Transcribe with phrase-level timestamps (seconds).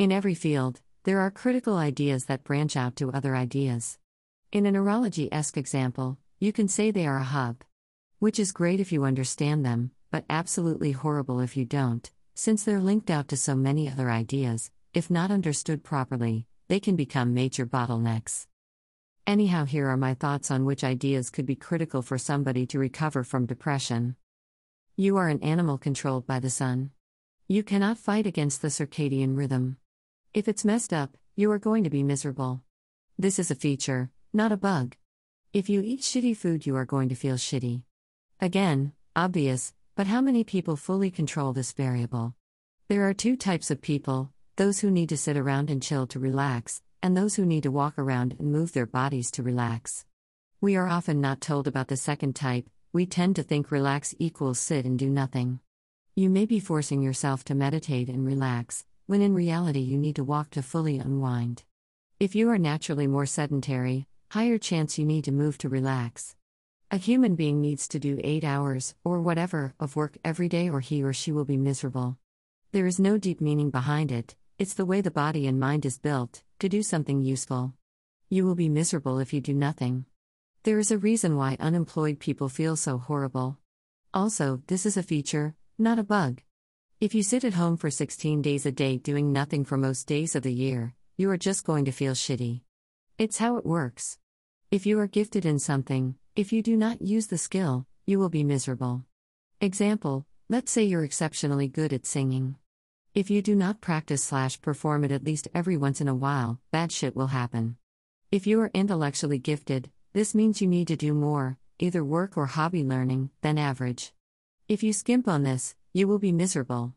[0.00, 3.98] In every field, there are critical ideas that branch out to other ideas.
[4.50, 7.62] In a neurology esque example, you can say they are a hub.
[8.18, 12.80] Which is great if you understand them, but absolutely horrible if you don't, since they're
[12.80, 17.66] linked out to so many other ideas, if not understood properly, they can become major
[17.66, 18.46] bottlenecks.
[19.26, 23.22] Anyhow, here are my thoughts on which ideas could be critical for somebody to recover
[23.22, 24.16] from depression.
[24.96, 26.92] You are an animal controlled by the sun.
[27.48, 29.76] You cannot fight against the circadian rhythm.
[30.32, 32.62] If it's messed up, you are going to be miserable.
[33.18, 34.94] This is a feature, not a bug.
[35.52, 37.82] If you eat shitty food, you are going to feel shitty.
[38.40, 42.36] Again, obvious, but how many people fully control this variable?
[42.86, 46.20] There are two types of people those who need to sit around and chill to
[46.20, 50.04] relax, and those who need to walk around and move their bodies to relax.
[50.60, 54.60] We are often not told about the second type, we tend to think relax equals
[54.60, 55.58] sit and do nothing.
[56.14, 60.22] You may be forcing yourself to meditate and relax, when in reality you need to
[60.22, 61.64] walk to fully unwind.
[62.20, 66.36] If you are naturally more sedentary, higher chance you need to move to relax.
[66.92, 70.78] A human being needs to do 8 hours, or whatever, of work every day or
[70.78, 72.18] he or she will be miserable.
[72.70, 75.98] There is no deep meaning behind it, it's the way the body and mind is
[75.98, 77.74] built to do something useful.
[78.28, 80.04] You will be miserable if you do nothing.
[80.62, 83.58] There is a reason why unemployed people feel so horrible.
[84.14, 86.42] Also, this is a feature, not a bug.
[87.00, 90.36] If you sit at home for 16 days a day doing nothing for most days
[90.36, 92.60] of the year, you are just going to feel shitty.
[93.16, 94.18] It's how it works.
[94.70, 98.28] If you are gifted in something, if you do not use the skill, you will
[98.28, 99.06] be miserable.
[99.62, 102.56] Example Let's say you're exceptionally good at singing.
[103.14, 106.60] If you do not practice slash perform it at least every once in a while,
[106.70, 107.76] bad shit will happen.
[108.30, 112.44] If you are intellectually gifted, this means you need to do more, either work or
[112.44, 114.12] hobby learning, than average.
[114.68, 116.94] If you skimp on this, you will be miserable.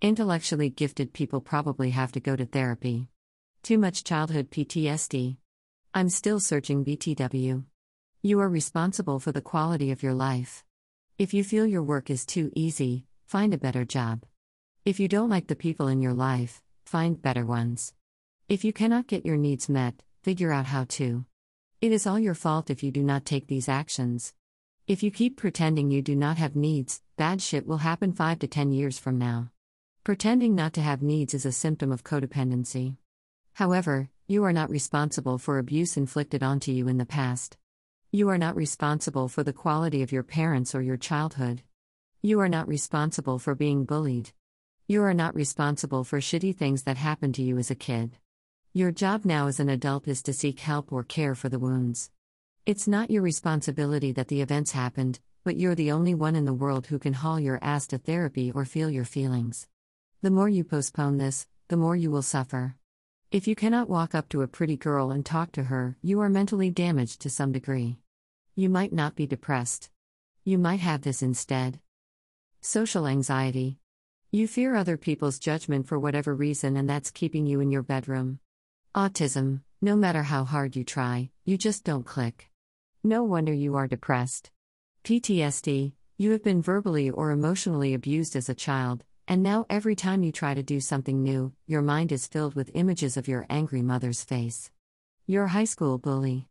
[0.00, 3.08] Intellectually gifted people probably have to go to therapy.
[3.62, 5.36] Too much childhood PTSD.
[5.92, 7.64] I'm still searching BTW.
[8.22, 10.64] You are responsible for the quality of your life.
[11.18, 14.24] If you feel your work is too easy, find a better job.
[14.86, 17.92] If you don't like the people in your life, find better ones.
[18.48, 21.26] If you cannot get your needs met, figure out how to.
[21.82, 24.32] It is all your fault if you do not take these actions.
[24.90, 28.48] If you keep pretending you do not have needs, bad shit will happen 5 to
[28.48, 29.52] 10 years from now.
[30.02, 32.96] Pretending not to have needs is a symptom of codependency.
[33.52, 37.56] However, you are not responsible for abuse inflicted onto you in the past.
[38.10, 41.62] You are not responsible for the quality of your parents or your childhood.
[42.20, 44.32] You are not responsible for being bullied.
[44.88, 48.16] You are not responsible for shitty things that happened to you as a kid.
[48.72, 52.10] Your job now as an adult is to seek help or care for the wounds.
[52.66, 56.52] It's not your responsibility that the events happened, but you're the only one in the
[56.52, 59.66] world who can haul your ass to therapy or feel your feelings.
[60.20, 62.76] The more you postpone this, the more you will suffer.
[63.30, 66.28] If you cannot walk up to a pretty girl and talk to her, you are
[66.28, 67.98] mentally damaged to some degree.
[68.54, 69.88] You might not be depressed.
[70.44, 71.80] You might have this instead.
[72.60, 73.78] Social anxiety.
[74.30, 78.38] You fear other people's judgment for whatever reason, and that's keeping you in your bedroom.
[78.94, 82.49] Autism, no matter how hard you try, you just don't click.
[83.02, 84.50] No wonder you are depressed.
[85.04, 90.22] PTSD, you have been verbally or emotionally abused as a child, and now every time
[90.22, 93.80] you try to do something new, your mind is filled with images of your angry
[93.80, 94.70] mother's face.
[95.26, 96.46] Your high school bully.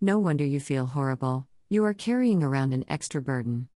[0.00, 3.68] No wonder you feel horrible, you are carrying around an extra burden.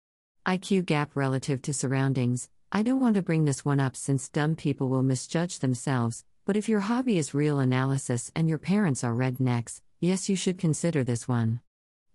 [0.45, 4.55] IQ gap relative to surroundings, I don't want to bring this one up since dumb
[4.55, 9.13] people will misjudge themselves, but if your hobby is real analysis and your parents are
[9.13, 11.59] rednecks, yes, you should consider this one.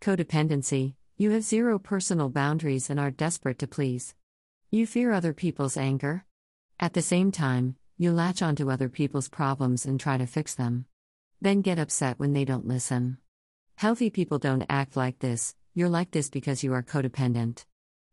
[0.00, 4.14] Codependency you have zero personal boundaries and are desperate to please.
[4.70, 6.24] You fear other people's anger.
[6.78, 10.84] At the same time, you latch onto other people's problems and try to fix them.
[11.40, 13.18] Then get upset when they don't listen.
[13.74, 17.64] Healthy people don't act like this, you're like this because you are codependent.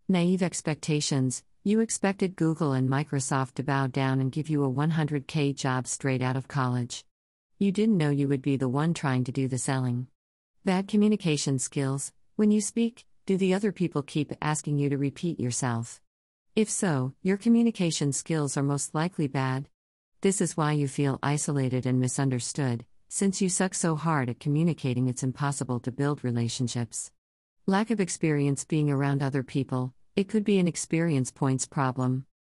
[0.09, 5.55] Naive expectations you expected Google and Microsoft to bow down and give you a 100k
[5.55, 7.05] job straight out of college.
[7.59, 10.07] You didn't know you would be the one trying to do the selling.
[10.65, 12.11] Bad communication skills.
[12.37, 16.01] When you speak, do the other people keep asking you to repeat yourself?
[16.55, 19.69] If so, your communication skills are most likely bad.
[20.21, 25.07] This is why you feel isolated and misunderstood, since you suck so hard at communicating
[25.07, 27.11] it's impossible to build relationships.
[27.67, 32.25] Lack of experience being around other people, it could be an experience points problem.